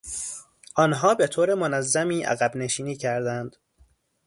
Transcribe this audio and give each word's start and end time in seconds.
آنها 0.75 1.15
به 1.15 1.27
طور 1.27 1.53
منظمی 1.55 2.23
عقبنشینی 2.23 2.95
کردند. 2.95 3.55